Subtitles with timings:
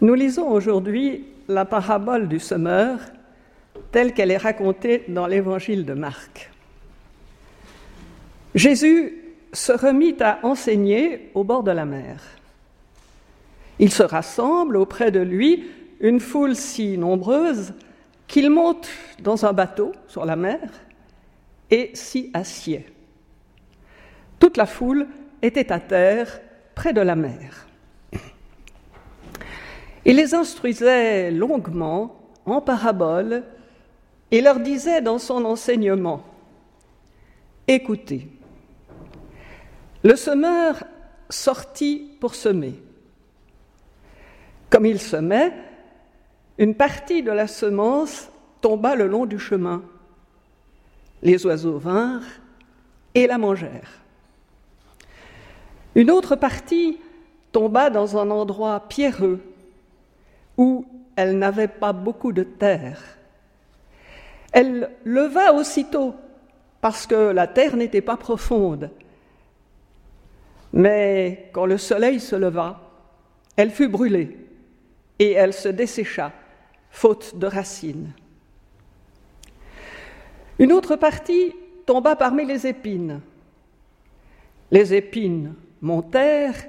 [0.00, 2.98] Nous lisons aujourd'hui la parabole du semeur
[3.92, 6.50] telle qu'elle est racontée dans l'évangile de Marc.
[8.54, 9.14] Jésus
[9.52, 12.22] se remit à enseigner au bord de la mer.
[13.78, 15.68] Il se rassemble auprès de lui
[16.00, 17.74] une foule si nombreuse
[18.26, 18.88] qu'il monte
[19.22, 20.60] dans un bateau sur la mer
[21.70, 22.86] et s'y assied.
[24.38, 25.06] Toute la foule
[25.42, 26.40] était à terre
[26.74, 27.66] près de la mer.
[30.04, 32.16] Il les instruisait longuement
[32.46, 33.44] en paraboles
[34.30, 36.22] et leur disait dans son enseignement,
[37.68, 38.28] Écoutez,
[40.02, 40.82] le semeur
[41.28, 42.74] sortit pour semer.
[44.70, 45.52] Comme il semait,
[46.58, 48.28] une partie de la semence
[48.60, 49.82] tomba le long du chemin.
[51.22, 52.40] Les oiseaux vinrent
[53.14, 54.00] et la mangèrent.
[55.94, 56.98] Une autre partie
[57.52, 59.40] tomba dans un endroit pierreux
[60.60, 60.84] où
[61.16, 63.00] elle n'avait pas beaucoup de terre.
[64.52, 66.14] Elle leva aussitôt
[66.82, 68.90] parce que la terre n'était pas profonde.
[70.74, 72.78] Mais quand le soleil se leva,
[73.56, 74.36] elle fut brûlée
[75.18, 76.30] et elle se dessécha,
[76.90, 78.12] faute de racines.
[80.58, 81.54] Une autre partie
[81.86, 83.22] tomba parmi les épines.
[84.70, 86.66] Les épines montèrent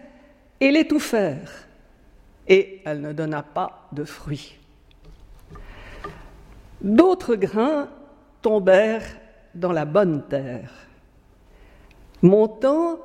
[0.62, 1.68] et l'étouffèrent,
[2.52, 4.60] et elle ne donna pas de fruits.
[6.82, 7.88] D'autres grains
[8.42, 9.08] tombèrent
[9.56, 10.70] dans la bonne terre.
[12.22, 13.00] Montant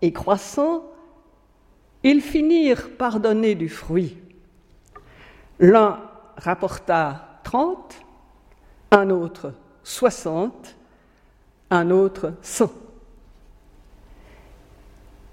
[0.00, 0.84] et croissant,
[2.02, 4.16] ils finirent par donner du fruit.
[5.58, 6.00] L'un
[6.38, 8.00] rapporta trente,
[8.90, 9.52] un autre
[9.84, 10.74] soixante,
[11.68, 12.72] un autre cent.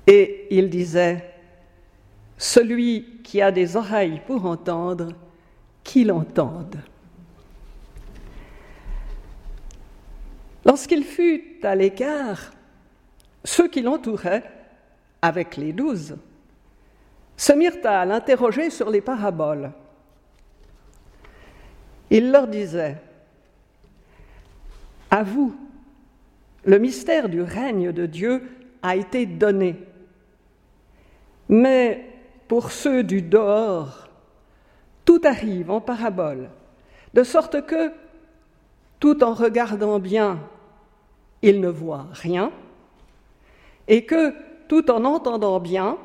[0.06, 1.37] Et il disait,
[2.38, 5.10] Celui qui a des oreilles pour entendre,
[5.84, 6.78] qu'il entende.
[10.66, 12.52] Lorsqu'il fut à l'écart,
[13.44, 14.44] ceux qui l'entouraient,
[15.22, 16.18] avec les douze,
[17.38, 19.72] se mirent à l'interroger sur les paraboles.
[22.10, 22.98] Il leur disait,
[25.10, 25.56] À vous,
[26.66, 28.44] le mystère du règne de Dieu
[28.84, 29.76] a été donné,
[31.50, 32.07] mais
[32.48, 34.08] pour ceux du dehors,
[35.06, 36.50] tout arrive en parabole,
[37.14, 37.92] de sorte que,
[39.00, 40.40] tout en regardant bien
[41.42, 42.52] ils ne voient rien,
[43.88, 44.34] et que,
[44.68, 45.98] tout en entendant bien,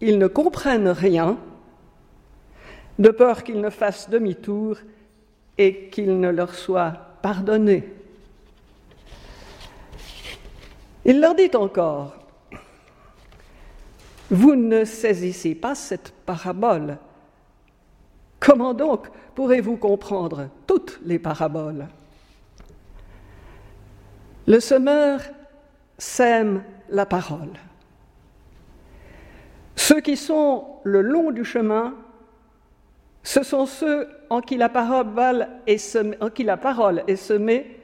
[0.00, 1.38] ils ne comprennent rien,
[2.98, 4.76] de peur qu'ils ne fassent demi-tour
[5.56, 7.88] et qu'il ne leur soit pardonné.
[11.04, 12.17] Il leur dit encore,
[14.30, 16.98] vous ne saisissez pas cette parabole.
[18.40, 21.86] Comment donc pourrez-vous comprendre toutes les paraboles?
[24.46, 25.20] Le semeur
[25.98, 27.52] sème la parole.
[29.76, 31.94] Ceux qui sont le long du chemin,
[33.22, 35.78] ce sont ceux en qui la parole est
[37.16, 37.80] semée,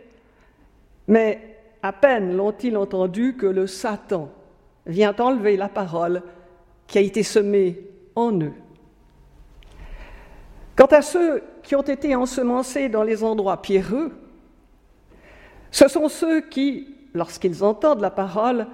[1.09, 4.31] mais à peine l'ont-ils entendu que le Satan
[4.87, 6.23] vient enlever la parole
[6.87, 7.81] qui a été semée
[8.15, 8.53] en eux.
[10.77, 14.13] Quant à ceux qui ont été ensemencés dans les endroits pierreux,
[15.71, 18.67] ce sont ceux qui, lorsqu'ils entendent la parole,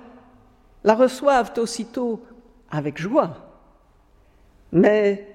[0.83, 2.23] la reçoivent aussitôt
[2.71, 3.37] avec joie,
[4.73, 5.27] mais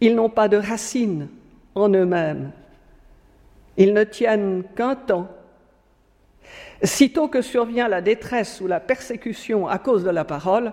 [0.00, 1.28] ils n'ont pas de racines
[1.74, 2.52] en eux-mêmes.
[3.76, 5.28] Ils ne tiennent qu'un temps.
[6.82, 10.72] Sitôt que survient la détresse ou la persécution à cause de la parole,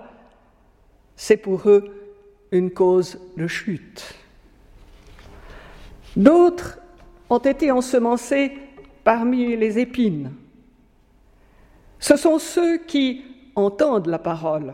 [1.16, 2.14] c'est pour eux
[2.52, 4.16] une cause de chute.
[6.16, 6.80] D'autres
[7.30, 8.52] ont été ensemencés
[9.04, 10.32] parmi les épines.
[12.00, 13.24] Ce sont ceux qui
[13.56, 14.74] entendent la parole,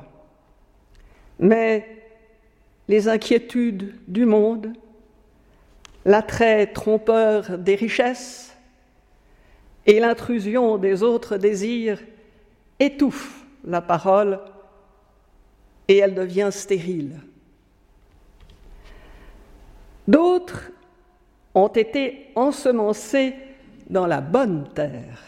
[1.38, 1.88] mais
[2.88, 4.74] les inquiétudes du monde,
[6.06, 8.49] l'attrait trompeur des richesses
[9.90, 12.00] et l'intrusion des autres désirs
[12.80, 14.40] étouffent la parole
[15.88, 17.20] et elle devient stérile.
[20.08, 20.70] D'autres
[21.56, 23.34] ont été ensemencés
[23.90, 25.24] dans la bonne terre.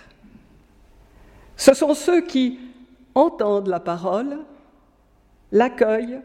[1.58, 2.60] Ce sont ceux qui
[3.16, 4.38] entendent la parole,
[5.52, 6.22] l'accueillent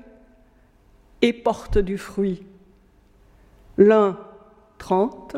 [1.22, 2.44] et portent du fruit.
[3.78, 4.18] L'un
[4.76, 5.36] trente,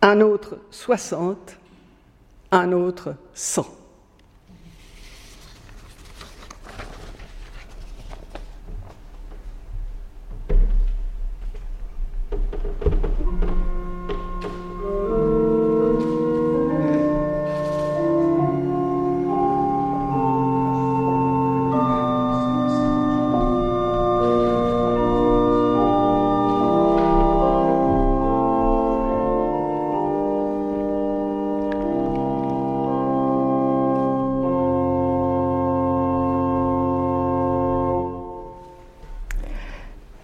[0.00, 1.58] un autre soixante,
[2.56, 3.66] un autre cent.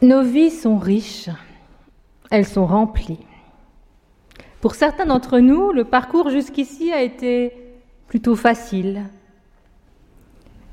[0.03, 1.31] Nos vies sont riches,
[2.33, 3.25] elles sont remplies.
[4.61, 7.53] Pour certains d'entre nous, le parcours jusqu'ici a été
[8.09, 9.05] plutôt facile.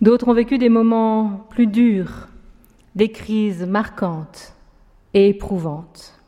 [0.01, 2.27] D'autres ont vécu des moments plus durs,
[2.95, 4.55] des crises marquantes
[5.13, 6.19] et éprouvantes.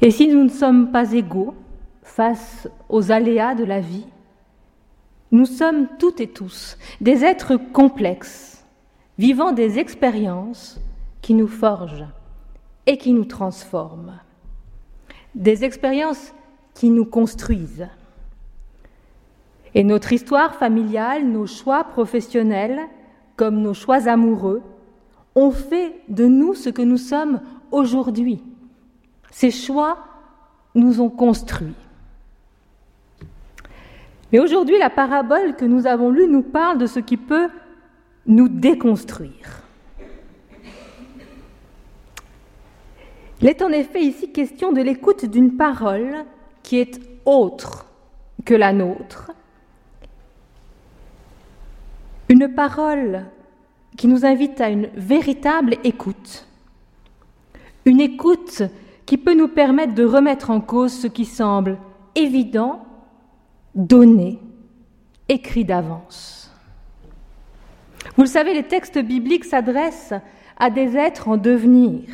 [0.00, 1.54] Et si nous ne sommes pas égaux
[2.04, 4.06] face aux aléas de la vie,
[5.32, 8.64] nous sommes toutes et tous des êtres complexes,
[9.18, 10.80] vivant des expériences
[11.24, 12.04] qui nous forgent
[12.84, 14.20] et qui nous transforment,
[15.34, 16.34] des expériences
[16.74, 17.88] qui nous construisent.
[19.74, 22.78] Et notre histoire familiale, nos choix professionnels,
[23.36, 24.60] comme nos choix amoureux,
[25.34, 28.42] ont fait de nous ce que nous sommes aujourd'hui.
[29.30, 29.96] Ces choix
[30.74, 31.72] nous ont construits.
[34.30, 37.48] Mais aujourd'hui, la parabole que nous avons lue nous parle de ce qui peut
[38.26, 39.63] nous déconstruire.
[43.44, 46.24] Il est en effet ici question de l'écoute d'une parole
[46.62, 47.84] qui est autre
[48.42, 49.32] que la nôtre.
[52.30, 53.26] Une parole
[53.98, 56.48] qui nous invite à une véritable écoute.
[57.84, 58.62] Une écoute
[59.04, 61.76] qui peut nous permettre de remettre en cause ce qui semble
[62.14, 62.86] évident,
[63.74, 64.38] donné,
[65.28, 66.50] écrit d'avance.
[68.16, 70.14] Vous le savez, les textes bibliques s'adressent
[70.56, 72.08] à des êtres en devenir.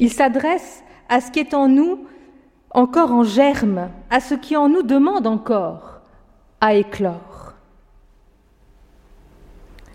[0.00, 2.06] Ils s'adressent à ce qui est en nous
[2.70, 6.00] encore en germe, à ce qui en nous demande encore
[6.60, 7.54] à éclore.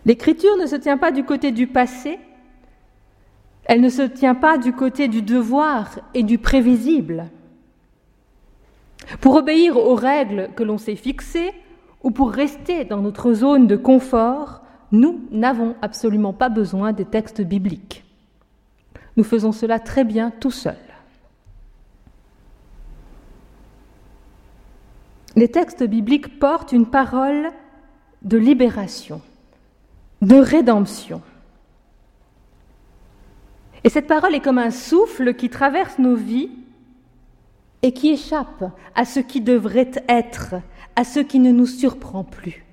[0.05, 2.19] L'écriture ne se tient pas du côté du passé,
[3.65, 7.31] elle ne se tient pas du côté du devoir et du prévisible.
[9.21, 11.51] Pour obéir aux règles que l'on s'est fixées
[12.03, 14.61] ou pour rester dans notre zone de confort,
[14.91, 18.04] nous n'avons absolument pas besoin des textes bibliques.
[19.17, 20.75] Nous faisons cela très bien tout seuls.
[25.35, 27.51] Les textes bibliques portent une parole
[28.21, 29.21] de libération,
[30.21, 31.21] de rédemption.
[33.83, 36.49] Et cette parole est comme un souffle qui traverse nos vies
[37.83, 38.65] et qui échappe
[38.95, 40.55] à ce qui devrait être,
[40.95, 42.64] à ce qui ne nous surprend plus.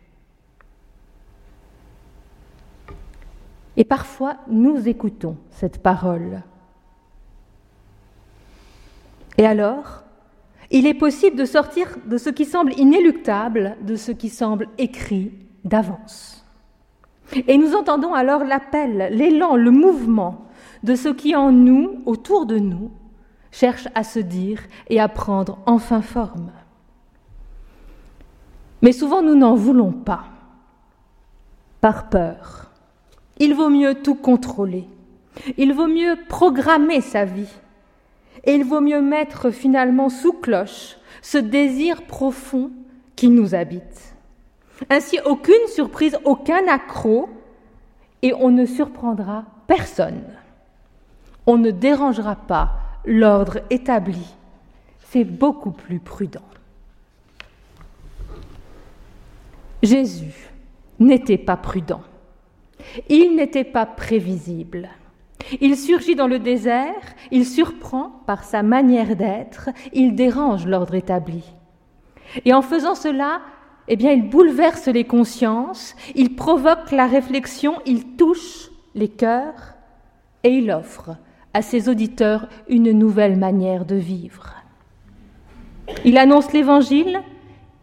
[3.76, 6.42] Et parfois, nous écoutons cette parole.
[9.38, 10.02] Et alors,
[10.70, 15.32] il est possible de sortir de ce qui semble inéluctable, de ce qui semble écrit
[15.64, 16.44] d'avance.
[17.46, 20.46] Et nous entendons alors l'appel, l'élan, le mouvement
[20.82, 22.90] de ce qui en nous, autour de nous,
[23.50, 26.50] cherche à se dire et à prendre enfin forme.
[28.82, 30.24] Mais souvent nous n'en voulons pas,
[31.80, 32.71] par peur.
[33.42, 34.84] Il vaut mieux tout contrôler,
[35.58, 37.52] il vaut mieux programmer sa vie,
[38.44, 42.70] et il vaut mieux mettre finalement sous cloche ce désir profond
[43.16, 44.14] qui nous habite.
[44.88, 47.30] Ainsi, aucune surprise, aucun accroc,
[48.22, 50.22] et on ne surprendra personne.
[51.44, 54.36] On ne dérangera pas l'ordre établi.
[55.10, 56.48] C'est beaucoup plus prudent.
[59.82, 60.48] Jésus
[61.00, 62.02] n'était pas prudent.
[63.08, 64.90] Il n'était pas prévisible.
[65.60, 71.42] Il surgit dans le désert, il surprend par sa manière d'être, il dérange l'ordre établi.
[72.44, 73.40] Et en faisant cela,
[73.88, 79.74] eh bien, il bouleverse les consciences, il provoque la réflexion, il touche les cœurs
[80.44, 81.16] et il offre
[81.54, 84.54] à ses auditeurs une nouvelle manière de vivre.
[86.04, 87.20] Il annonce l'Évangile,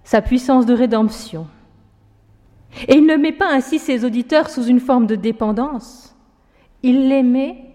[0.03, 1.47] sa puissance de rédemption.
[2.87, 6.15] Et il ne met pas ainsi ses auditeurs sous une forme de dépendance,
[6.83, 7.65] il les met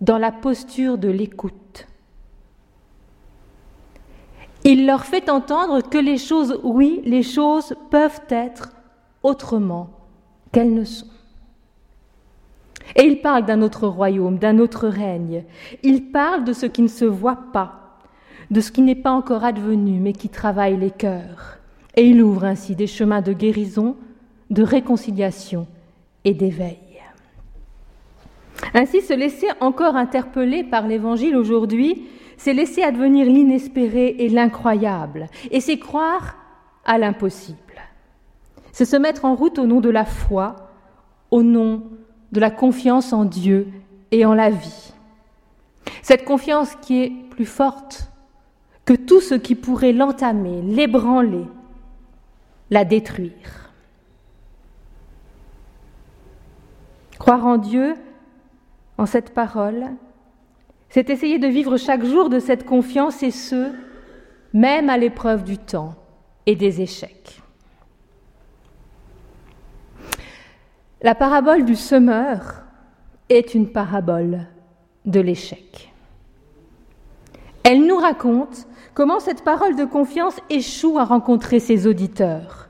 [0.00, 1.86] dans la posture de l'écoute.
[4.64, 8.70] Il leur fait entendre que les choses, oui, les choses peuvent être
[9.22, 9.90] autrement
[10.52, 11.06] qu'elles ne sont.
[12.96, 15.44] Et il parle d'un autre royaume, d'un autre règne.
[15.82, 17.98] Il parle de ce qui ne se voit pas,
[18.50, 21.58] de ce qui n'est pas encore advenu, mais qui travaille les cœurs.
[21.98, 23.96] Et il ouvre ainsi des chemins de guérison,
[24.50, 25.66] de réconciliation
[26.24, 26.78] et d'éveil.
[28.72, 32.04] Ainsi, se laisser encore interpeller par l'Évangile aujourd'hui,
[32.36, 36.36] c'est laisser advenir l'inespéré et l'incroyable, et c'est croire
[36.84, 37.58] à l'impossible.
[38.70, 40.70] C'est se mettre en route au nom de la foi,
[41.32, 41.82] au nom
[42.30, 43.66] de la confiance en Dieu
[44.12, 44.92] et en la vie.
[46.02, 48.12] Cette confiance qui est plus forte
[48.84, 51.44] que tout ce qui pourrait l'entamer, l'ébranler,
[52.70, 53.72] la détruire.
[57.18, 57.94] Croire en Dieu,
[58.96, 59.86] en cette parole,
[60.88, 63.72] c'est essayer de vivre chaque jour de cette confiance et ce,
[64.52, 65.94] même à l'épreuve du temps
[66.46, 67.40] et des échecs.
[71.02, 72.62] La parabole du semeur
[73.28, 74.46] est une parabole
[75.04, 75.92] de l'échec.
[77.62, 78.66] Elle nous raconte
[78.98, 82.68] comment cette parole de confiance échoue à rencontrer ses auditeurs,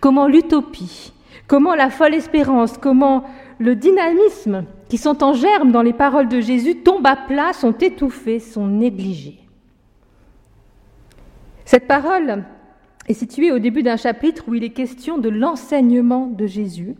[0.00, 1.14] comment l'utopie,
[1.46, 3.24] comment la folle espérance, comment
[3.58, 7.72] le dynamisme qui sont en germe dans les paroles de Jésus tombent à plat, sont
[7.72, 9.38] étouffés, sont négligés.
[11.64, 12.44] Cette parole
[13.08, 16.96] est située au début d'un chapitre où il est question de l'enseignement de Jésus.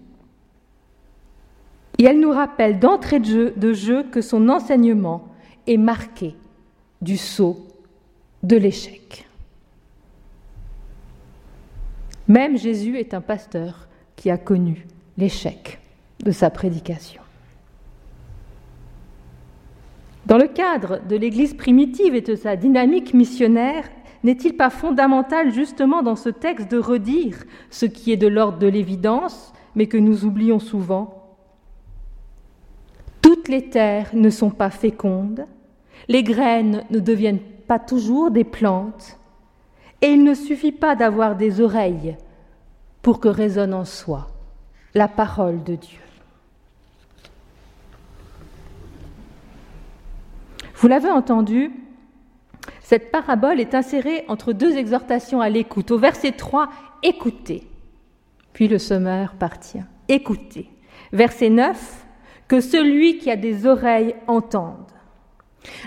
[1.99, 5.29] Et elle nous rappelle d'entrée de jeu, de jeu que son enseignement
[5.67, 6.35] est marqué
[7.03, 7.67] du sceau
[8.43, 9.27] de l'échec.
[12.29, 14.87] Même Jésus est un pasteur qui a connu
[15.19, 15.81] l'échec
[16.25, 17.23] de sa prédication.
[20.27, 23.89] Dans le cadre de l'Église primitive et de sa dynamique missionnaire,
[24.23, 28.69] n'est-il pas fondamental justement dans ce texte de redire ce qui est de l'ordre de
[28.69, 31.35] l'évidence, mais que nous oublions souvent?
[33.21, 35.47] Toutes les terres ne sont pas fécondes,
[36.09, 39.19] les graines ne deviennent pas toujours des plantes,
[40.01, 42.17] et il ne suffit pas d'avoir des oreilles
[43.03, 44.29] pour que résonne en soi
[44.95, 46.01] la parole de Dieu.
[50.77, 51.71] Vous l'avez entendu,
[52.81, 55.93] cette parabole est insérée entre deux exhortations à l'écoute.
[55.93, 56.69] Au verset 3,
[57.03, 57.69] écoutez.
[58.53, 59.79] Puis le semeur partit.
[60.09, 60.69] Écoutez.
[61.13, 62.05] Verset 9,
[62.49, 64.91] que celui qui a des oreilles entende.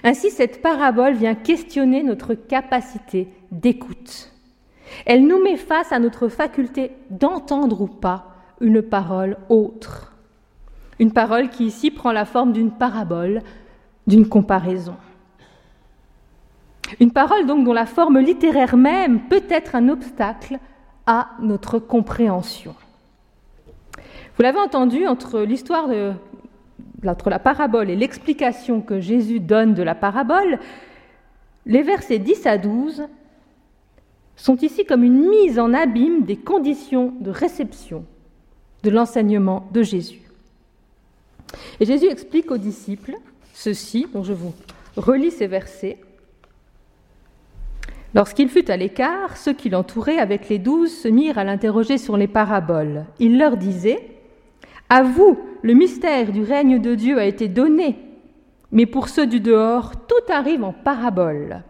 [0.04, 4.32] Ainsi, cette parabole vient questionner notre capacité d'écoute.
[5.06, 10.14] Elle nous met face à notre faculté d'entendre ou pas une parole autre.
[11.00, 13.42] Une parole qui ici prend la forme d'une parabole,
[14.08, 14.96] d'une comparaison.
[17.00, 20.60] Une parole donc dont la forme littéraire même peut être un obstacle
[21.08, 22.76] à notre compréhension.
[24.38, 26.14] Vous l'avez entendu, entre l'histoire de,
[27.06, 30.60] entre la parabole et l'explication que Jésus donne de la parabole,
[31.66, 33.04] les versets 10 à 12
[34.36, 38.06] sont ici comme une mise en abîme des conditions de réception
[38.84, 40.22] de l'enseignement de Jésus.
[41.80, 43.16] Et Jésus explique aux disciples
[43.54, 44.54] ceci, dont je vous
[44.98, 45.98] relis ces versets.
[48.14, 52.16] Lorsqu'il fut à l'écart, ceux qui l'entouraient avec les douze se mirent à l'interroger sur
[52.16, 53.06] les paraboles.
[53.20, 54.15] Il leur disait
[54.96, 58.00] À vous, le mystère du règne de Dieu a été donné,
[58.72, 61.64] mais pour ceux du dehors, tout arrive en parabole,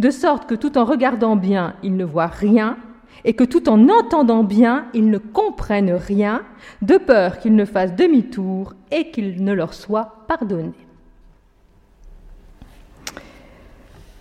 [0.00, 2.76] de sorte que tout en regardant bien, ils ne voient rien,
[3.24, 6.42] et que tout en entendant bien, ils ne comprennent rien,
[6.82, 10.72] de peur qu'ils ne fassent demi-tour et qu'il ne leur soit pardonné.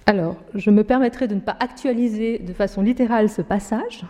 [0.06, 4.06] Alors, je me permettrai de ne pas actualiser de façon littérale ce passage,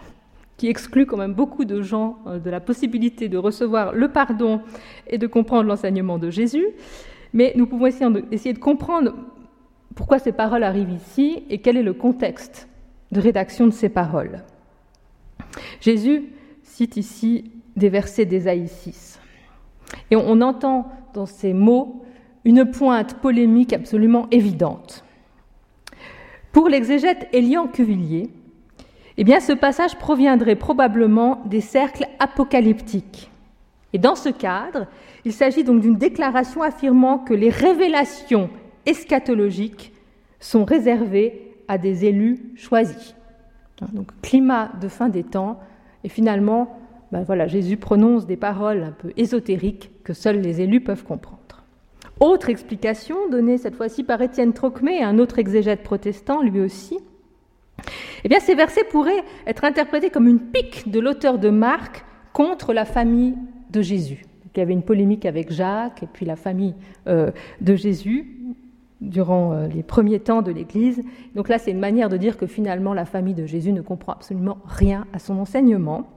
[0.63, 4.61] qui exclut quand même beaucoup de gens euh, de la possibilité de recevoir le pardon
[5.07, 6.65] et de comprendre l'enseignement de Jésus,
[7.33, 9.13] mais nous pouvons essayer de, comprendre
[9.93, 12.69] pourquoi ces paroles arrivent ici et quel est le contexte
[13.11, 14.41] de rédaction de ces paroles.
[15.81, 16.29] Jésus
[16.61, 19.19] cite ici des versets d'Ésaïe 6.
[20.11, 22.05] Et on entend dans ces mots
[22.45, 25.03] une pointe polémique absolument évidente.
[26.53, 28.29] Pour l'exégète Elian Cuvillier,
[29.17, 33.29] eh bien, ce passage proviendrait probablement des cercles apocalyptiques.
[33.93, 34.87] Et dans ce cadre,
[35.23, 38.49] il s'agit donc d'une déclaration affirmant que les révélations
[38.85, 39.93] eschatologiques
[40.39, 43.15] sont réservées à des élus choisis.
[43.93, 45.59] Donc, climat de fin des temps,
[46.03, 46.77] et finalement,
[47.11, 51.37] ben voilà, Jésus prononce des paroles un peu ésotériques que seuls les élus peuvent comprendre.
[52.19, 56.97] Autre explication donnée cette fois-ci par Étienne Trocmé, un autre exégète protestant lui aussi.
[58.23, 62.73] Eh bien, ces versets pourraient être interprétés comme une pique de l'auteur de Marc contre
[62.73, 63.35] la famille
[63.69, 64.25] de Jésus.
[64.55, 66.75] Il y avait une polémique avec Jacques et puis la famille
[67.07, 68.37] euh, de Jésus
[69.01, 71.01] durant euh, les premiers temps de l'Église.
[71.35, 74.13] Donc là, c'est une manière de dire que finalement la famille de Jésus ne comprend
[74.13, 76.07] absolument rien à son enseignement.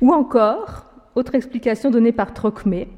[0.00, 2.88] Ou encore, autre explication donnée par Trocmé,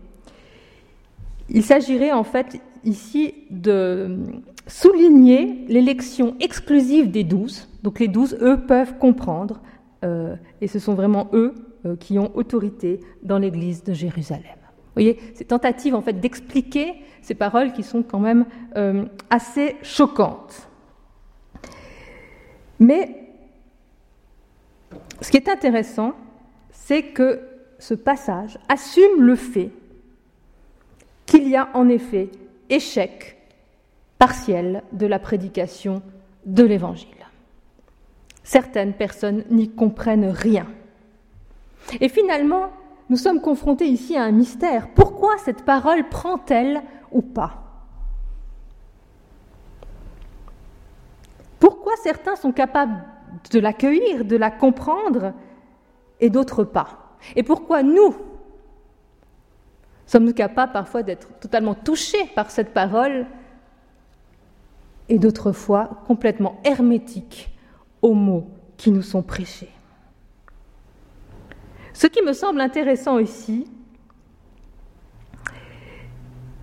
[1.49, 4.19] il s'agirait en fait ici de
[4.67, 7.69] souligner l'élection exclusive des douze.
[7.83, 9.61] Donc les douze, eux, peuvent comprendre,
[10.05, 11.55] euh, et ce sont vraiment eux
[11.87, 14.45] euh, qui ont autorité dans l'Église de Jérusalem.
[14.45, 18.45] Vous voyez, c'est tentative en fait d'expliquer ces paroles qui sont quand même
[18.77, 20.69] euh, assez choquantes.
[22.79, 23.17] Mais
[25.21, 26.15] ce qui est intéressant,
[26.73, 27.41] c'est que
[27.79, 29.71] ce passage assume le fait
[31.27, 32.31] qu'il y a en effet
[32.71, 33.37] échec
[34.19, 36.03] partiel de la prédication
[36.47, 37.09] de l'Évangile.
[38.43, 40.67] Certaines personnes n'y comprennent rien.
[42.01, 42.71] Et finalement,
[43.09, 44.89] nous sommes confrontés ici à un mystère.
[44.95, 47.63] Pourquoi cette parole prend-elle ou pas?
[51.59, 53.05] Pourquoi certains sont capables
[53.51, 55.33] de l'accueillir, de la comprendre,
[56.21, 57.17] et d'autres pas?
[57.37, 58.15] Et pourquoi nous
[60.11, 63.27] sommes-nous capables parfois d'être totalement touchés par cette parole
[65.09, 67.57] et d'autres fois complètement hermétiques
[68.03, 69.71] aux mots qui nous sont prêchés
[71.93, 73.69] Ce qui me semble intéressant ici,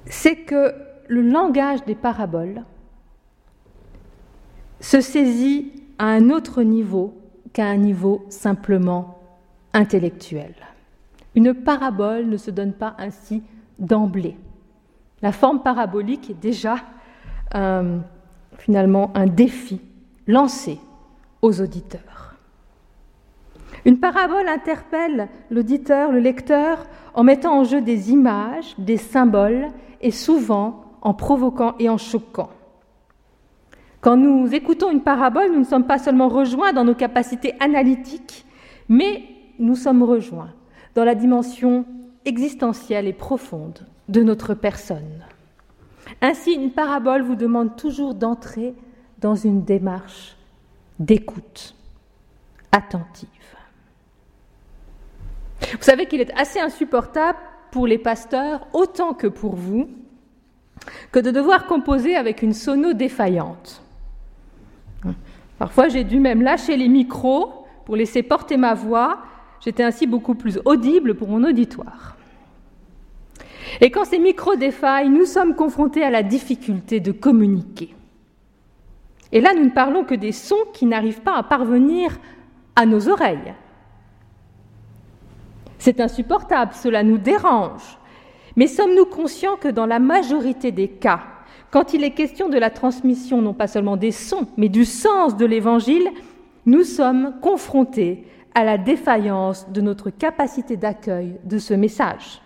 [0.08, 0.74] c'est que
[1.08, 2.66] le langage des paraboles
[4.82, 7.14] se saisit à un autre niveau
[7.54, 9.22] qu'à un niveau simplement
[9.74, 10.54] intellectuel.
[11.38, 13.44] Une parabole ne se donne pas ainsi
[13.78, 14.36] d'emblée.
[15.22, 16.78] La forme parabolique est déjà
[17.54, 18.00] euh,
[18.58, 19.80] finalement un défi
[20.26, 20.80] lancé
[21.44, 22.34] aux auditeurs.
[23.86, 29.68] Une parabole interpelle l'auditeur, le lecteur, en mettant en jeu des images, des symboles,
[30.02, 32.50] et souvent en provoquant et en choquant.
[34.02, 38.44] Quand nous écoutons une parabole, nous ne sommes pas seulement rejoints dans nos capacités analytiques,
[38.90, 39.22] mais
[39.60, 40.57] nous sommes rejoints
[40.98, 41.86] dans la dimension
[42.26, 45.24] existentielle et profonde de notre personne.
[46.24, 48.74] Ainsi, une parabole vous demande toujours d'entrer
[49.20, 50.36] dans une démarche
[50.98, 51.76] d'écoute
[52.72, 53.30] attentive.
[55.62, 57.38] Vous savez qu'il est assez insupportable
[57.70, 59.88] pour les pasteurs, autant que pour vous,
[61.12, 63.84] que de devoir composer avec une sono défaillante.
[65.60, 69.20] Parfois, j'ai dû même lâcher les micros pour laisser porter ma voix.
[69.62, 72.18] J'étais ainsi beaucoup plus audible pour mon auditoire.
[73.82, 77.94] Et quand ces micros défaillent, nous sommes confrontés à la difficulté de communiquer.
[79.32, 82.18] Et là, nous ne parlons que des sons qui n'arrivent pas à parvenir
[82.76, 83.54] à nos oreilles.
[85.80, 87.98] C'est insupportable, cela nous dérange.
[88.56, 91.22] Mais sommes-nous conscients que dans la majorité des cas,
[91.70, 95.36] quand il est question de la transmission non pas seulement des sons, mais du sens
[95.36, 96.08] de l'Évangile,
[96.66, 98.26] nous sommes confrontés
[98.58, 102.42] à la défaillance de notre capacité d'accueil de ce message.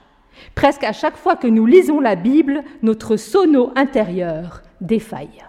[0.55, 5.41] Presque à chaque fois que nous lisons la Bible, notre sono intérieur défaille.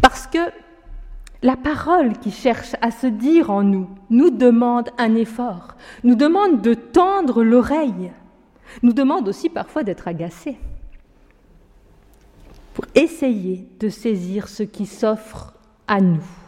[0.00, 0.38] Parce que
[1.42, 5.74] la parole qui cherche à se dire en nous nous demande un effort,
[6.04, 8.12] nous demande de tendre l'oreille,
[8.84, 10.58] nous demande aussi parfois d'être agacés
[12.72, 15.54] pour essayer de saisir ce qui s'offre
[15.88, 16.39] à nous.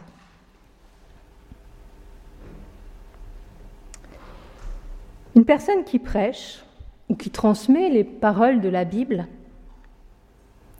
[5.35, 6.63] Une personne qui prêche
[7.09, 9.27] ou qui transmet les paroles de la Bible,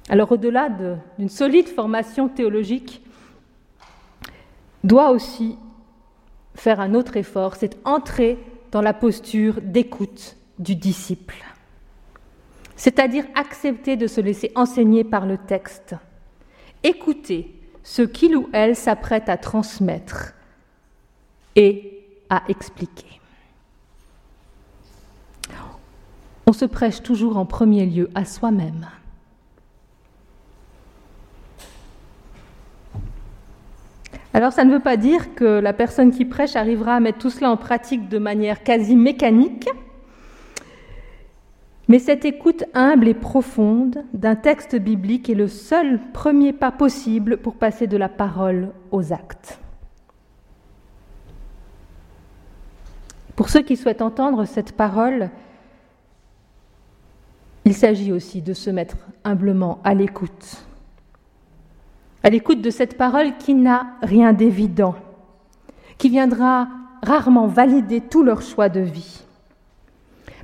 [0.09, 0.69] alors au-delà
[1.17, 3.01] d'une solide formation théologique,
[4.83, 5.57] doit aussi
[6.55, 8.37] faire un autre effort, c'est entrer
[8.71, 11.43] dans la posture d'écoute du disciple
[12.83, 15.95] c'est-à-dire accepter de se laisser enseigner par le texte,
[16.83, 20.33] écouter ce qu'il ou elle s'apprête à transmettre
[21.55, 23.12] et à expliquer.
[26.45, 28.87] On se prêche toujours en premier lieu à soi-même.
[34.33, 37.29] Alors ça ne veut pas dire que la personne qui prêche arrivera à mettre tout
[37.29, 39.69] cela en pratique de manière quasi mécanique,
[41.87, 47.37] mais cette écoute humble et profonde d'un texte biblique est le seul premier pas possible
[47.37, 49.59] pour passer de la parole aux actes.
[53.35, 55.29] Pour ceux qui souhaitent entendre cette parole,
[57.65, 60.65] il s'agit aussi de se mettre humblement à l'écoute.
[62.23, 64.95] À l'écoute de cette parole qui n'a rien d'évident,
[65.97, 66.67] qui viendra
[67.01, 69.23] rarement valider tout leur choix de vie.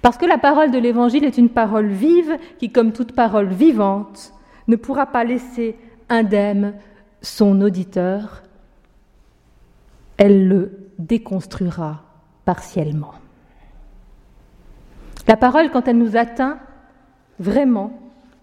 [0.02, 4.34] Parce que la parole de l'Évangile est une parole vive qui, comme toute parole vivante,
[4.68, 5.78] ne pourra pas laisser
[6.08, 6.74] indemne
[7.22, 8.44] son auditeur.
[10.18, 12.04] Elle le déconstruira
[12.46, 13.14] partiellement.
[15.28, 16.60] La parole, quand elle nous atteint,
[17.40, 17.92] vraiment,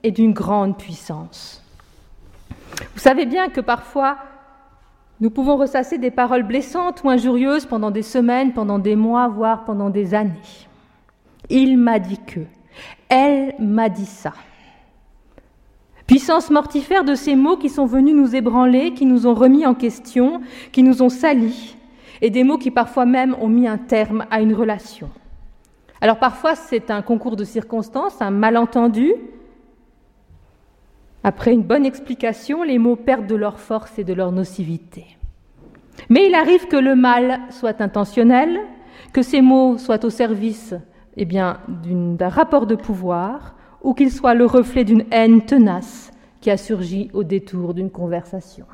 [0.03, 1.63] est d'une grande puissance.
[2.95, 4.19] Vous savez bien que parfois,
[5.21, 9.65] nous pouvons ressasser des paroles blessantes ou injurieuses pendant des semaines, pendant des mois, voire
[9.65, 10.33] pendant des années.
[11.49, 12.41] Il m'a dit que.
[13.09, 14.33] Elle m'a dit ça.
[16.07, 19.75] Puissance mortifère de ces mots qui sont venus nous ébranler, qui nous ont remis en
[19.75, 21.77] question, qui nous ont salis,
[22.21, 25.11] et des mots qui parfois même ont mis un terme à une relation.
[26.01, 29.15] Alors parfois c'est un concours de circonstances, un malentendu.
[31.25, 35.17] Après une bonne explication, les mots perdent de leur force et de leur nocivité.
[36.09, 38.61] Mais il arrive que le mal soit intentionnel,
[39.13, 40.75] que ces mots soient au service
[41.17, 46.57] eh d'un rapport de pouvoir, ou qu'ils soient le reflet d'une haine tenace qui a
[46.57, 48.67] surgi au détour d'une conversation.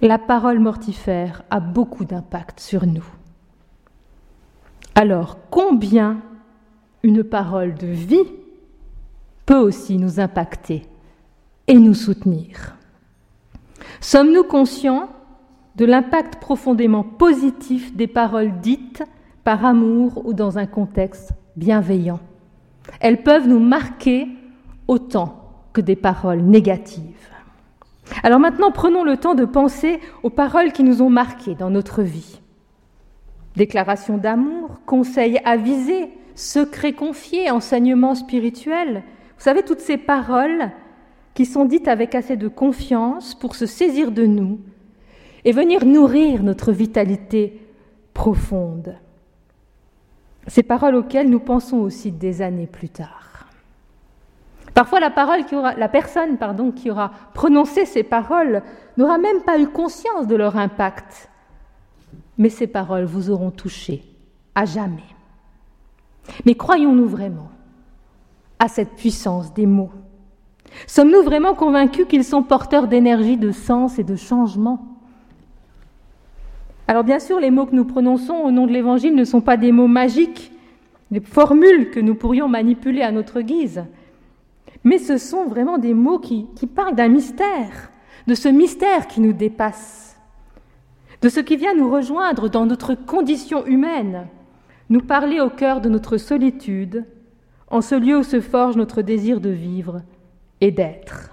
[0.00, 3.04] La parole mortifère a beaucoup d'impact sur nous.
[4.98, 6.22] Alors, combien
[7.02, 8.32] une parole de vie
[9.44, 10.84] peut aussi nous impacter
[11.68, 12.76] et nous soutenir?
[14.00, 15.10] Sommes-nous conscients
[15.76, 19.02] de l'impact profondément positif des paroles dites
[19.44, 22.20] par amour ou dans un contexte bienveillant?
[23.00, 24.26] Elles peuvent nous marquer
[24.88, 27.02] autant que des paroles négatives.
[28.22, 32.00] Alors maintenant, prenons le temps de penser aux paroles qui nous ont marqués dans notre
[32.00, 32.40] vie.
[33.56, 39.02] Déclaration d'amour, conseils avisés, secrets confiés, enseignements spirituels.
[39.36, 40.70] Vous savez, toutes ces paroles
[41.34, 44.60] qui sont dites avec assez de confiance pour se saisir de nous
[45.44, 47.60] et venir nourrir notre vitalité
[48.14, 48.96] profonde.
[50.46, 53.46] Ces paroles auxquelles nous pensons aussi des années plus tard.
[54.74, 58.62] Parfois, la, parole qui aura, la personne pardon, qui aura prononcé ces paroles
[58.98, 61.30] n'aura même pas eu conscience de leur impact.
[62.38, 64.02] Mais ces paroles vous auront touché
[64.54, 65.02] à jamais.
[66.44, 67.50] Mais croyons-nous vraiment
[68.58, 69.92] à cette puissance des mots?
[70.86, 74.84] Sommes-nous vraiment convaincus qu'ils sont porteurs d'énergie, de sens et de changement?
[76.88, 79.56] Alors bien sûr, les mots que nous prononçons au nom de l'Évangile ne sont pas
[79.56, 80.52] des mots magiques,
[81.10, 83.84] des formules que nous pourrions manipuler à notre guise,
[84.84, 87.90] mais ce sont vraiment des mots qui, qui parlent d'un mystère,
[88.28, 90.05] de ce mystère qui nous dépasse,
[91.22, 94.28] de ce qui vient nous rejoindre dans notre condition humaine,
[94.90, 97.04] nous parler au cœur de notre solitude,
[97.68, 100.02] en ce lieu où se forge notre désir de vivre
[100.60, 101.30] et d'être.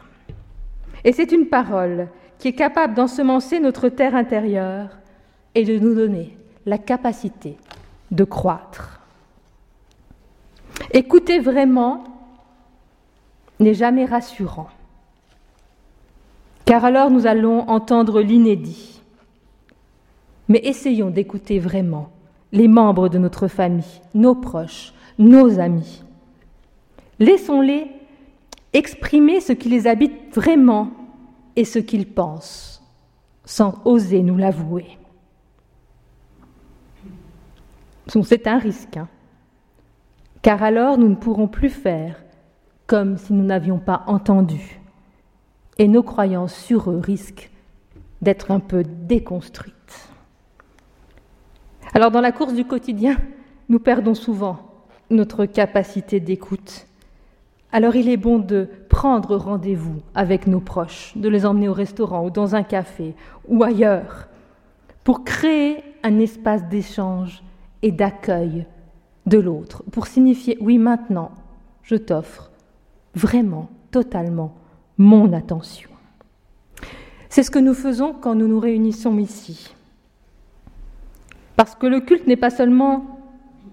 [1.04, 2.08] Et c'est une parole
[2.40, 4.90] qui est capable d'ensemencer notre terre intérieure
[5.56, 7.58] et de nous donner la capacité
[8.12, 9.02] de croître.
[10.92, 12.04] Écouter vraiment
[13.60, 14.70] n'est jamais rassurant,
[16.66, 18.93] car alors nous allons entendre l'inédit.
[20.54, 22.12] Mais essayons d'écouter vraiment
[22.52, 26.04] les membres de notre famille, nos proches, nos amis.
[27.18, 27.88] Laissons-les
[28.72, 30.92] exprimer ce qui les habite vraiment
[31.56, 32.84] et ce qu'ils pensent,
[33.46, 35.00] sans oser nous l'avouer.
[38.06, 39.08] C'est un risque, hein.
[40.44, 42.24] car alors nous ne pourrons plus faire
[42.86, 44.80] comme si nous n'avions pas entendu,
[45.80, 47.50] et nos croyances sur eux risquent
[48.22, 49.83] d'être un peu déconstruites.
[51.94, 53.18] Alors dans la course du quotidien,
[53.70, 54.60] nous perdons souvent
[55.10, 56.88] notre capacité d'écoute
[57.74, 62.24] alors il est bon de prendre rendez-vous avec nos proches, de les emmener au restaurant
[62.24, 63.16] ou dans un café
[63.48, 64.28] ou ailleurs,
[65.04, 67.44] pour créer un espace d'échange
[67.82, 68.68] et d'accueil
[69.26, 71.32] de l'autre, pour signifier oui maintenant,
[71.82, 72.52] je t'offre
[73.16, 74.54] vraiment, totalement
[75.00, 75.90] mon attention.
[77.28, 79.73] C'est ce que nous faisons quand nous nous réunissons ici.
[81.56, 83.20] Parce que le culte n'est pas seulement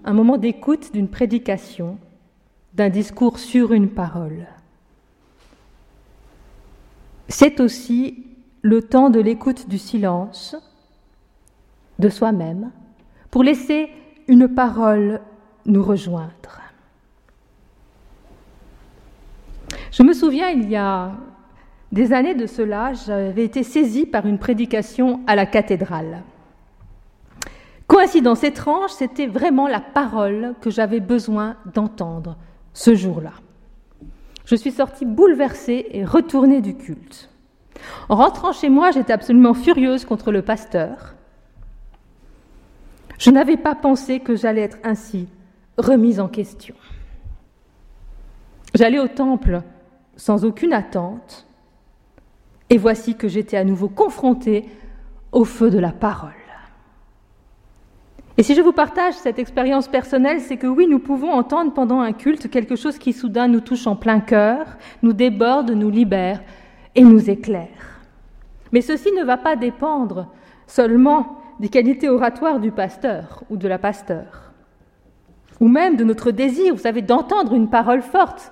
[0.03, 1.97] un moment d'écoute d'une prédication,
[2.73, 4.47] d'un discours sur une parole.
[7.27, 8.25] C'est aussi
[8.61, 10.55] le temps de l'écoute du silence,
[11.99, 12.71] de soi-même,
[13.29, 13.89] pour laisser
[14.27, 15.21] une parole
[15.65, 16.61] nous rejoindre.
[19.91, 21.11] Je me souviens, il y a
[21.91, 26.23] des années de cela, j'avais été saisie par une prédication à la cathédrale.
[27.91, 32.37] Coïncidence étrange, c'était vraiment la parole que j'avais besoin d'entendre
[32.71, 33.33] ce jour-là.
[34.45, 37.29] Je suis sortie bouleversée et retournée du culte.
[38.07, 41.15] En rentrant chez moi, j'étais absolument furieuse contre le pasteur.
[43.17, 45.27] Je n'avais pas pensé que j'allais être ainsi
[45.77, 46.75] remise en question.
[48.73, 49.63] J'allais au temple
[50.15, 51.45] sans aucune attente,
[52.69, 54.69] et voici que j'étais à nouveau confrontée
[55.33, 56.31] au feu de la parole.
[58.41, 61.99] Et si je vous partage cette expérience personnelle, c'est que oui, nous pouvons entendre pendant
[61.99, 64.65] un culte quelque chose qui soudain nous touche en plein cœur,
[65.03, 66.41] nous déborde, nous libère
[66.95, 68.01] et nous éclaire.
[68.71, 70.33] Mais ceci ne va pas dépendre
[70.65, 74.51] seulement des qualités oratoires du pasteur ou de la pasteur,
[75.59, 78.51] ou même de notre désir, vous savez, d'entendre une parole forte,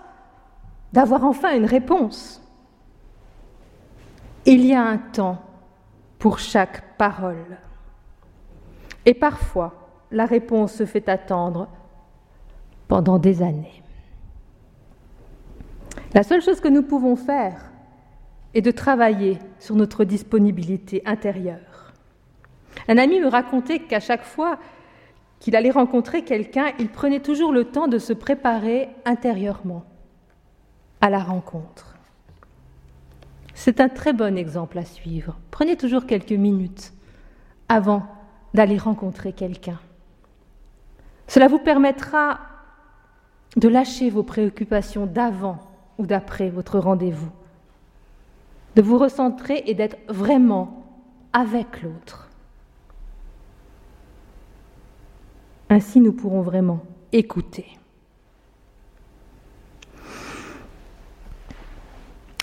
[0.93, 2.47] d'avoir enfin une réponse.
[4.45, 5.41] Il y a un temps
[6.19, 7.57] pour chaque parole.
[9.07, 9.78] Et parfois,
[10.11, 11.67] la réponse se fait attendre
[12.87, 13.83] pendant des années.
[16.13, 17.71] La seule chose que nous pouvons faire
[18.53, 21.93] est de travailler sur notre disponibilité intérieure.
[22.87, 24.57] Un ami me racontait qu'à chaque fois
[25.39, 29.85] qu'il allait rencontrer quelqu'un, il prenait toujours le temps de se préparer intérieurement
[31.01, 31.95] à la rencontre.
[33.53, 35.37] C'est un très bon exemple à suivre.
[35.51, 36.93] Prenez toujours quelques minutes
[37.67, 38.03] avant
[38.53, 39.79] d'aller rencontrer quelqu'un.
[41.29, 42.39] Cela vous permettra
[43.55, 45.59] de lâcher vos préoccupations d'avant
[45.99, 47.31] ou d'après votre rendez-vous,
[48.75, 50.83] de vous recentrer et d'être vraiment
[51.31, 52.29] avec l'autre.
[55.69, 57.77] Ainsi, nous pourrons vraiment écouter.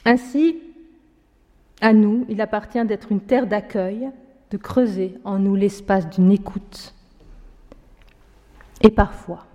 [0.04, 0.62] Ainsi,
[1.80, 4.10] à nous, il appartient d'être une terre d'accueil,
[4.52, 6.95] de creuser en nous l'espace d'une écoute.
[8.82, 9.46] Et parfois,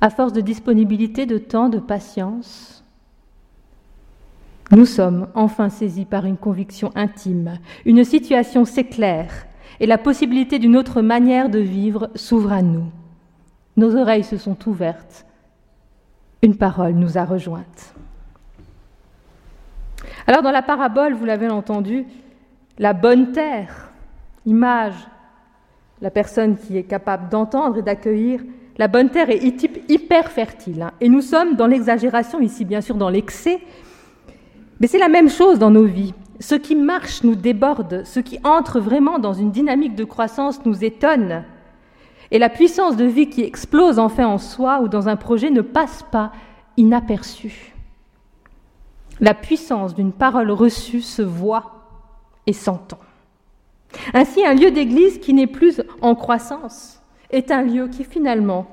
[0.00, 2.84] à force de disponibilité, de temps, de patience,
[4.70, 7.58] nous sommes enfin saisis par une conviction intime.
[7.84, 9.46] Une situation s'éclaire
[9.80, 12.86] et la possibilité d'une autre manière de vivre s'ouvre à nous.
[13.76, 15.26] Nos oreilles se sont ouvertes.
[16.42, 17.94] Une parole nous a rejointes.
[20.26, 22.06] Alors dans la parabole, vous l'avez entendu,
[22.78, 23.90] la bonne terre,
[24.46, 24.94] image,
[26.00, 28.40] la personne qui est capable d'entendre et d'accueillir,
[28.78, 30.82] la bonne terre est hyper fertile.
[30.82, 30.92] Hein.
[31.00, 33.60] Et nous sommes dans l'exagération ici, bien sûr, dans l'excès.
[34.80, 36.14] Mais c'est la même chose dans nos vies.
[36.38, 40.82] Ce qui marche nous déborde, ce qui entre vraiment dans une dynamique de croissance nous
[40.82, 41.44] étonne.
[42.30, 45.60] Et la puissance de vie qui explose enfin en soi ou dans un projet ne
[45.60, 46.32] passe pas
[46.78, 47.74] inaperçue.
[49.20, 51.84] La puissance d'une parole reçue se voit
[52.46, 52.98] et s'entend.
[54.14, 57.00] Ainsi, un lieu d'église qui n'est plus en croissance
[57.30, 58.66] est un lieu qui finalement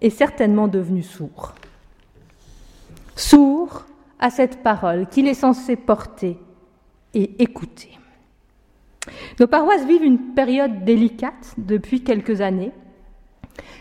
[0.00, 1.54] est certainement devenu sourd.
[3.16, 3.84] Sourd
[4.18, 6.38] à cette parole qu'il est censé porter
[7.14, 7.98] et écouter.
[9.40, 12.72] Nos paroisses vivent une période délicate depuis quelques années.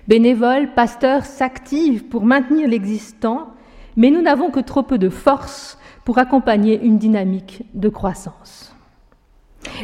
[0.08, 3.50] Bénévoles, pasteurs s'activent pour maintenir l'existant,
[3.96, 8.77] mais nous n'avons que trop peu de force pour accompagner une dynamique de croissance.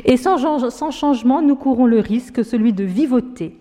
[0.05, 0.37] Et sans,
[0.91, 3.57] changement, nous courons le risque, celui de vivoter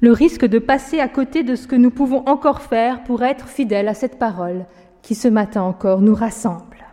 [0.00, 3.48] le risque de passer à côté de ce que nous pouvons encore faire pour être
[3.48, 4.64] fidèles à cette parole
[5.02, 6.84] qui ce matin encore nous rassemble.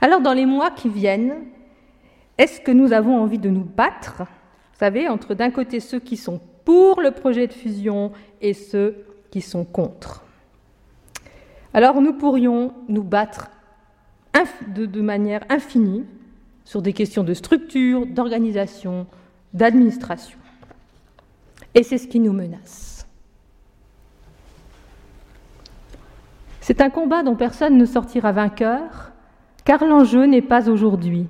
[0.00, 1.34] Alors dans les mois qui viennent,
[2.38, 6.16] est-ce que nous avons envie de nous battre, vous savez, entre d'un côté ceux qui
[6.16, 10.24] sont pour le projet de fusion et ceux qui sont contre?
[11.74, 13.50] Alors nous pourrions nous battre
[14.68, 16.04] de, de manière infinie
[16.68, 19.06] sur des questions de structure, d'organisation,
[19.54, 20.38] d'administration.
[21.74, 23.06] Et c'est ce qui nous menace.
[26.60, 29.12] C'est un combat dont personne ne sortira vainqueur,
[29.64, 31.26] car l'enjeu n'est pas aujourd'hui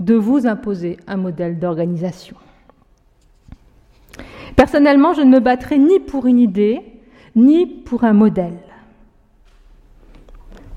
[0.00, 2.36] de vous imposer un modèle d'organisation.
[4.56, 6.80] Personnellement, je ne me battrai ni pour une idée,
[7.36, 8.58] ni pour un modèle.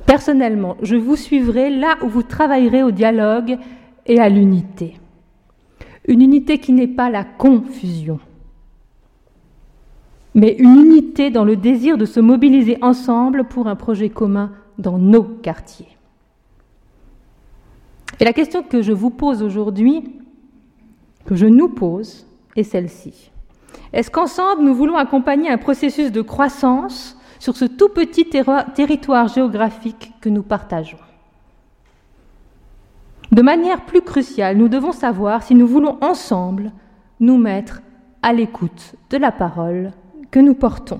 [0.05, 3.57] Personnellement, je vous suivrai là où vous travaillerez au dialogue
[4.05, 4.99] et à l'unité.
[6.07, 8.19] Une unité qui n'est pas la confusion,
[10.35, 14.97] mais une unité dans le désir de se mobiliser ensemble pour un projet commun dans
[14.97, 15.87] nos quartiers.
[18.19, 20.03] Et la question que je vous pose aujourd'hui,
[21.25, 23.31] que je nous pose, est celle-ci.
[23.93, 28.29] Est-ce qu'ensemble, nous voulons accompagner un processus de croissance sur ce tout petit
[28.75, 30.97] territoire géographique que nous partageons?
[33.31, 36.71] De manière plus cruciale, nous devons savoir si nous voulons ensemble
[37.19, 37.81] nous mettre
[38.21, 39.91] à l'écoute de la parole
[40.31, 40.99] que nous portons.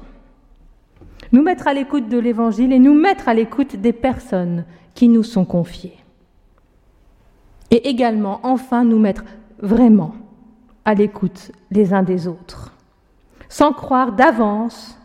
[1.32, 5.24] Nous mettre à l'écoute de l'Évangile et nous mettre à l'écoute des personnes qui nous
[5.24, 5.98] sont confiées.
[7.72, 9.26] Et également, enfin, nous mettre
[9.60, 10.14] vraiment
[10.86, 12.74] à l'écoute les uns des autres,
[13.50, 14.98] sans croire d'avance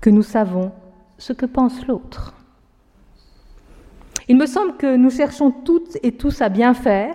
[0.00, 0.70] que nous savons
[1.18, 2.33] ce que pense l'autre.
[4.28, 7.14] Il me semble que nous cherchons toutes et tous à bien faire,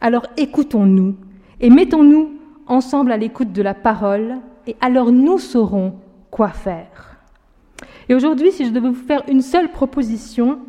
[0.00, 1.16] alors écoutons-nous
[1.60, 2.32] et mettons-nous
[2.66, 5.94] ensemble à l'écoute de la parole et alors nous saurons
[6.30, 7.16] quoi faire.
[8.08, 10.60] Et aujourd'hui, si je devais vous faire une seule proposition,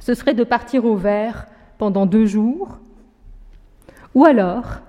[0.00, 1.46] ce serait de partir au vert
[1.78, 2.78] pendant deux jours,
[4.14, 4.80] ou alors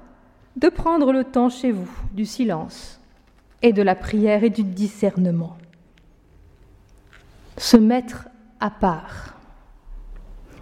[0.56, 3.00] de prendre le temps chez vous du silence
[3.62, 5.58] et de la prière et du discernement.
[7.58, 8.28] Se mettre
[8.60, 9.35] à part.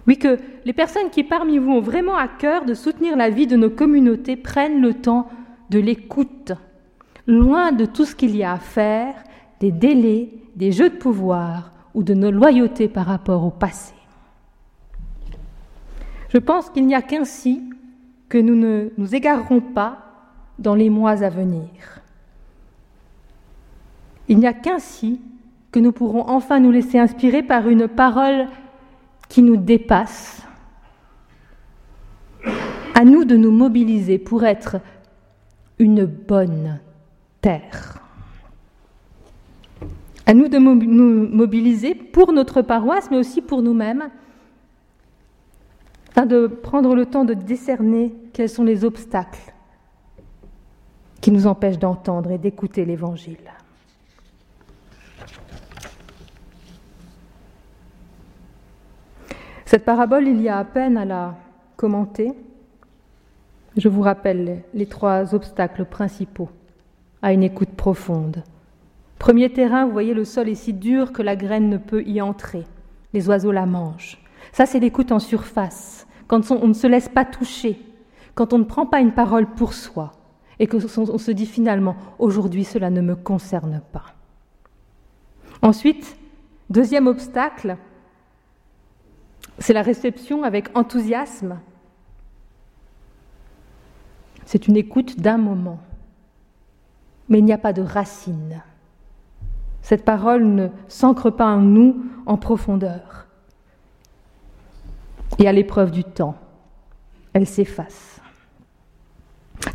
[0.06, 3.46] Oui, que les personnes qui parmi vous ont vraiment à cœur de soutenir la vie
[3.46, 5.28] de nos communautés prennent le temps
[5.70, 6.52] de l'écoute,
[7.26, 9.14] loin de tout ce qu'il y a à faire,
[9.60, 13.94] des délais, des jeux de pouvoir ou de nos loyautés par rapport au passé.
[16.28, 17.62] Je pense qu'il n'y a qu'ainsi
[18.28, 19.98] que nous ne nous égarerons pas
[20.58, 21.68] dans les mois à venir.
[24.28, 25.20] Il n'y a qu'ainsi
[25.70, 28.46] que nous pourrons enfin nous laisser inspirer par une parole
[29.28, 30.42] qui nous dépasse.
[32.94, 34.76] À nous de nous mobiliser pour être
[35.78, 36.80] une bonne
[37.40, 38.00] terre.
[40.26, 44.08] À nous de nous mobiliser pour notre paroisse, mais aussi pour nous-mêmes,
[46.10, 49.52] afin de prendre le temps de décerner quels sont les obstacles
[51.20, 53.38] qui nous empêchent d'entendre et d'écouter l'Évangile.
[59.74, 61.34] Cette parabole, il y a à peine à la
[61.74, 62.30] commenter.
[63.76, 66.48] Je vous rappelle les trois obstacles principaux
[67.22, 68.44] à une écoute profonde.
[69.18, 72.20] Premier terrain, vous voyez, le sol est si dur que la graine ne peut y
[72.20, 72.62] entrer.
[73.14, 74.22] Les oiseaux la mangent.
[74.52, 77.76] Ça, c'est l'écoute en surface, quand on ne se laisse pas toucher,
[78.36, 80.12] quand on ne prend pas une parole pour soi,
[80.60, 84.14] et qu'on se dit finalement, aujourd'hui, cela ne me concerne pas.
[85.62, 86.16] Ensuite,
[86.70, 87.76] deuxième obstacle,
[89.58, 91.58] c'est la réception avec enthousiasme.
[94.44, 95.80] C'est une écoute d'un moment.
[97.28, 98.62] Mais il n'y a pas de racine.
[99.82, 103.26] Cette parole ne s'ancre pas en nous en profondeur.
[105.38, 106.36] Et à l'épreuve du temps,
[107.32, 108.20] elle s'efface.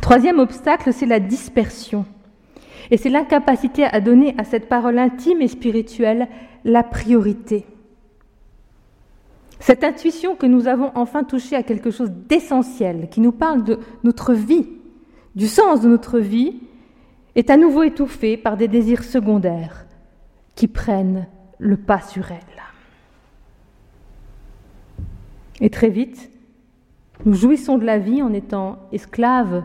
[0.00, 2.06] Troisième obstacle, c'est la dispersion.
[2.90, 6.28] Et c'est l'incapacité à donner à cette parole intime et spirituelle
[6.64, 7.66] la priorité.
[9.60, 13.78] Cette intuition que nous avons enfin touché à quelque chose d'essentiel, qui nous parle de
[14.02, 14.66] notre vie,
[15.36, 16.60] du sens de notre vie,
[17.36, 19.86] est à nouveau étouffée par des désirs secondaires
[20.54, 21.26] qui prennent
[21.58, 22.38] le pas sur elle.
[25.60, 26.30] Et très vite,
[27.26, 29.62] nous jouissons de la vie en étant esclaves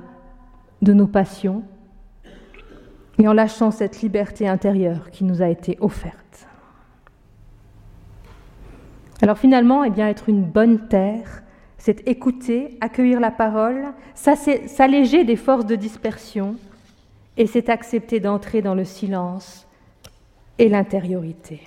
[0.81, 1.63] de nos passions
[3.17, 6.24] et en lâchant cette liberté intérieure qui nous a été offerte.
[9.21, 11.43] Alors finalement, eh bien, être une bonne terre,
[11.78, 16.56] c'est écouter, accueillir la parole, s'alléger des forces de dispersion,
[17.38, 19.67] et c'est accepter d'entrer dans le silence
[20.58, 21.62] et l'intériorité.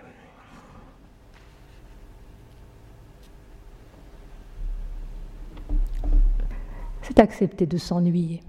[7.03, 8.43] C'est accepter de s'ennuyer.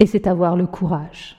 [0.00, 1.36] Et c'est avoir le courage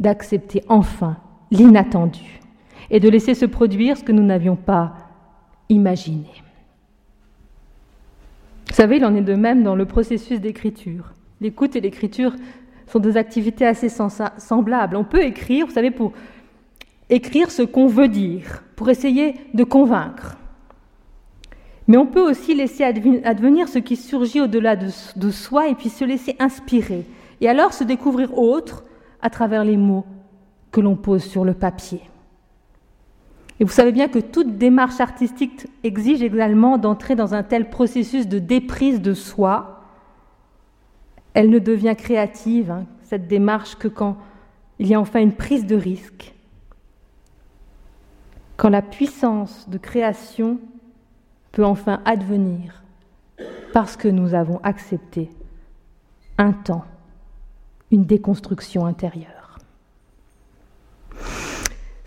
[0.00, 1.16] d'accepter enfin
[1.50, 2.41] l'inattendu
[2.90, 4.94] et de laisser se produire ce que nous n'avions pas
[5.68, 6.26] imaginé.
[8.68, 11.12] Vous savez, il en est de même dans le processus d'écriture.
[11.40, 12.34] L'écoute et l'écriture
[12.86, 14.96] sont deux activités assez semblables.
[14.96, 16.12] On peut écrire, vous savez, pour
[17.10, 20.38] écrire ce qu'on veut dire, pour essayer de convaincre.
[21.88, 25.88] Mais on peut aussi laisser advenir ce qui surgit au-delà de, de, soi et puis
[25.88, 27.04] se laisser inspirer.
[27.40, 28.84] Et alors se découvrir autre
[29.20, 30.06] à travers les mots
[30.70, 32.00] que l'on pose sur le papier.
[33.60, 38.26] Et vous savez bien que toute démarche artistique exige également d'entrer dans un tel processus
[38.26, 39.84] de déprise de soi.
[41.34, 44.16] Elle ne devient créative, hein, cette démarche, que quand
[44.78, 46.34] il y a enfin une prise de risque,
[48.56, 50.58] quand la puissance de création
[51.52, 52.82] peut enfin advenir,
[53.72, 55.30] parce que nous avons accepté
[56.38, 56.84] un temps,
[57.90, 59.41] une déconstruction intérieure.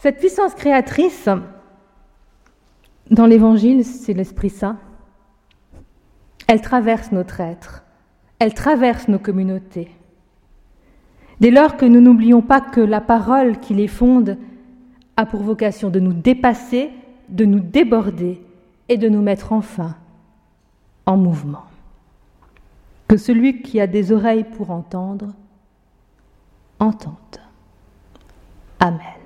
[0.05, 1.29] Cette puissance créatrice,
[3.09, 4.77] dans l'Évangile, c'est l'Esprit Saint.
[6.45, 7.83] Elle traverse notre être,
[8.37, 9.89] elle traverse nos communautés.
[11.39, 14.37] Dès lors que nous n'oublions pas que la parole qui les fonde
[15.17, 16.91] a pour vocation de nous dépasser,
[17.29, 18.39] de nous déborder
[18.89, 19.95] et de nous mettre enfin
[21.07, 21.63] en mouvement.
[23.07, 25.33] Que celui qui a des oreilles pour entendre,
[26.79, 27.15] entende.
[28.79, 29.24] Amen.